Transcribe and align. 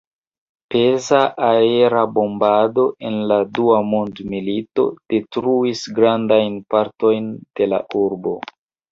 Peza 0.73 1.17
aera 1.47 2.05
bombado 2.13 2.85
en 3.09 3.19
la 3.31 3.37
dua 3.59 3.81
mondmilito 3.89 4.85
detruis 5.13 5.83
grandajn 5.99 6.57
partojn 6.77 7.29
de 7.61 7.69
la 7.75 7.81
urbo. 8.01 8.35